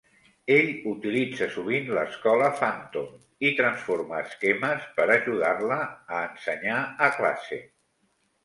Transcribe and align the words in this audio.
Ell 0.53 0.69
utilitza 0.91 1.47
sovint 1.55 1.91
l'escola 1.97 2.47
Phantom 2.61 3.11
i 3.49 3.51
transforma 3.59 4.23
esquemes 4.23 4.89
per 4.97 5.07
a 5.09 5.13
ajudar-la 5.19 5.79
a 5.91 6.23
ensenyar 6.31 6.81
a 7.07 7.13
classe. 7.21 7.63